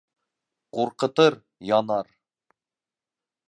Ҡурҡытыр, 0.77 1.37
янар! 1.73 2.11